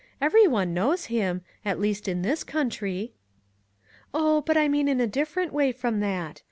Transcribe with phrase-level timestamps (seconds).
[0.19, 3.13] Every one knows him; at least, in this country.""
[4.15, 6.39] Oh, but I mean in a different way from that.